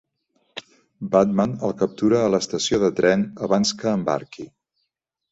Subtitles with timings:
[1.15, 4.47] Batman el captura a l'estació de tren abans que embarqui.